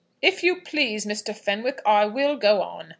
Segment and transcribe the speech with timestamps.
[0.19, 1.31] "If you please, Mr.
[1.37, 2.87] Fenwick, I will go on.